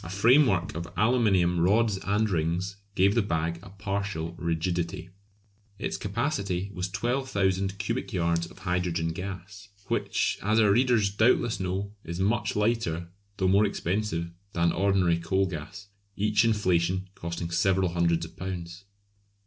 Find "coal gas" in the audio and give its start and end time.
15.19-15.89